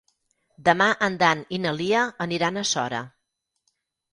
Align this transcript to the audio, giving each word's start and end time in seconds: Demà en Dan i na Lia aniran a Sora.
Demà 0.69 0.87
en 1.07 1.17
Dan 1.23 1.43
i 1.57 1.59
na 1.67 1.73
Lia 1.81 2.07
aniran 2.27 2.57
a 2.57 2.65
Sora. 2.71 3.03